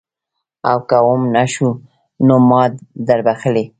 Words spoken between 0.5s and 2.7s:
او که وم نه شو نو ما